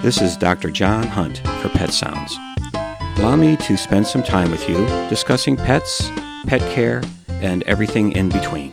[0.00, 0.70] This is Dr.
[0.70, 2.38] John Hunt for Pet Sounds.
[3.18, 6.08] Allow me to spend some time with you discussing pets,
[6.46, 8.70] pet care, and everything in between.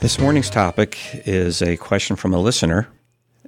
[0.00, 2.86] This morning's topic is a question from a listener,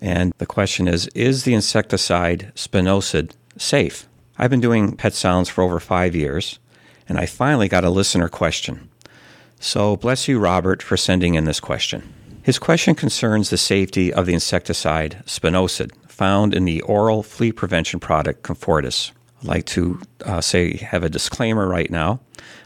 [0.02, 4.08] and the question is Is the insecticide spinosad safe?
[4.36, 6.58] I've been doing pet sounds for over five years,
[7.08, 8.90] and I finally got a listener question.
[9.60, 12.12] So, bless you, Robert, for sending in this question.
[12.42, 18.00] His question concerns the safety of the insecticide spinosad found in the oral flea prevention
[18.00, 19.12] product Comfortis.
[19.42, 22.20] I'd like to uh, say, have a disclaimer right now.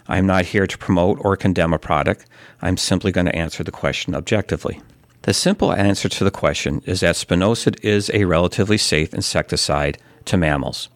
[0.06, 2.26] I'm not here to promote or condemn a product.
[2.62, 4.80] I'm simply going to answer the question objectively.
[5.22, 10.36] The simple answer to the question is that spinosad is a relatively safe insecticide to
[10.36, 10.88] mammals.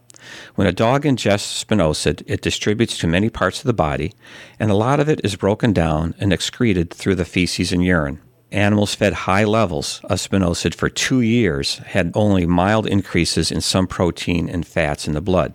[0.54, 4.12] When a dog ingests spinosad, it distributes to many parts of the body,
[4.60, 8.20] and a lot of it is broken down and excreted through the feces and urine.
[8.54, 13.88] Animals fed high levels of spinosad for two years had only mild increases in some
[13.88, 15.54] protein and fats in the blood.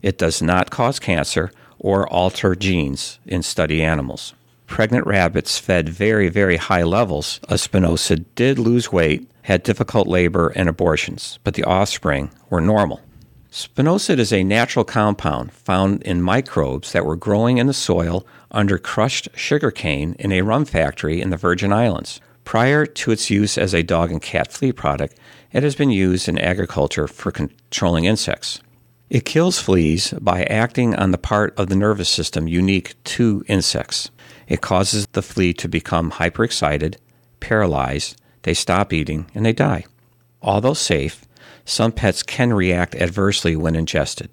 [0.00, 4.34] It does not cause cancer or alter genes in study animals.
[4.68, 10.50] Pregnant rabbits fed very, very high levels of spinosad did lose weight, had difficult labor
[10.54, 13.00] and abortions, but the offspring were normal.
[13.50, 18.78] Spinosad is a natural compound found in microbes that were growing in the soil under
[18.78, 22.20] crushed sugarcane in a rum factory in the Virgin Islands.
[22.44, 25.16] Prior to its use as a dog and cat flea product,
[25.50, 28.60] it has been used in agriculture for controlling insects.
[29.08, 34.12] It kills fleas by acting on the part of the nervous system unique to insects.
[34.46, 36.98] It causes the flea to become hyperexcited,
[37.40, 39.86] paralyzed, they stop eating, and they die.
[40.40, 41.26] Although safe,
[41.64, 44.30] some pets can react adversely when ingested.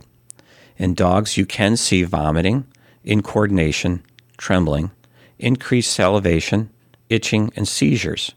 [0.78, 2.66] In dogs, you can see vomiting,
[3.06, 4.02] incoordination,
[4.38, 4.92] trembling,
[5.40, 6.70] increased salivation,
[7.10, 8.34] itching, and seizures.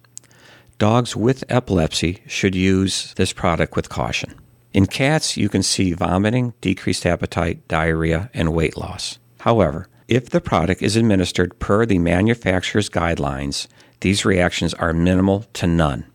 [0.79, 4.35] Dogs with epilepsy should use this product with caution.
[4.73, 9.19] In cats, you can see vomiting, decreased appetite, diarrhea, and weight loss.
[9.41, 13.67] However, if the product is administered per the manufacturer's guidelines,
[14.01, 16.07] these reactions are minimal to none.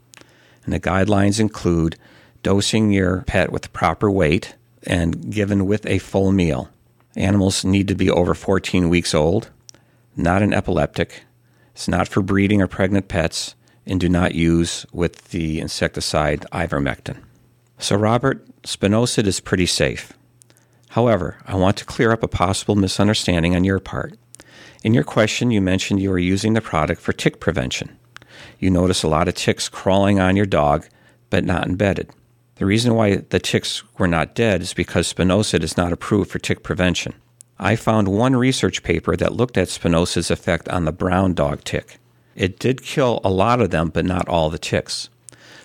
[0.63, 1.97] And the guidelines include
[2.45, 4.53] dosing your pet with the proper weight
[4.85, 6.69] and given with a full meal.
[7.15, 9.49] Animals need to be over 14 weeks old,
[10.15, 11.23] not an epileptic.
[11.73, 13.55] It's not for breeding or pregnant pets,
[13.87, 17.17] and do not use with the insecticide ivermectin.
[17.79, 20.13] So, Robert, spinosad is pretty safe.
[20.89, 24.19] However, I want to clear up a possible misunderstanding on your part.
[24.83, 27.97] In your question, you mentioned you were using the product for tick prevention.
[28.59, 30.85] You notice a lot of ticks crawling on your dog,
[31.31, 32.11] but not embedded.
[32.55, 36.39] The reason why the ticks were not dead is because spinosad is not approved for
[36.39, 37.13] tick prevention.
[37.59, 41.99] I found one research paper that looked at spinosad's effect on the brown dog tick.
[42.35, 45.09] It did kill a lot of them, but not all the ticks.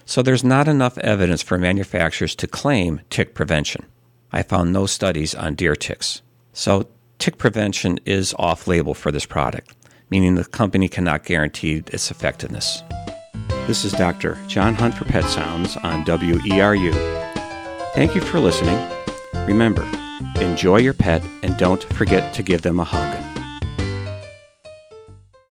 [0.05, 3.87] So there's not enough evidence for manufacturers to claim tick prevention.
[4.33, 6.23] I found no studies on deer ticks.
[6.53, 9.75] So tick prevention is off label for this product,
[10.11, 12.83] meaning the company cannot guarantee its effectiveness.
[13.67, 14.37] This is Dr.
[14.47, 16.93] John Hunt for Pet Sounds on WERU.
[17.95, 18.79] Thank you for listening.
[19.47, 19.89] Remember,
[20.41, 23.20] enjoy your pet and don't forget to give them a hug.